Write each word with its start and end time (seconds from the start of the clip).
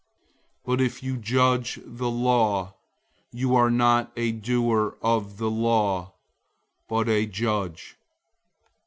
But 0.65 0.81
if 0.81 1.03
you 1.03 1.15
judge 1.15 1.79
the 1.85 2.09
law, 2.09 2.73
you 3.31 3.53
are 3.53 3.69
not 3.69 4.11
a 4.17 4.31
doer 4.31 4.97
of 4.99 5.37
the 5.37 5.51
law, 5.51 6.13
but 6.89 7.07
a 7.07 7.27
judge. 7.27 7.97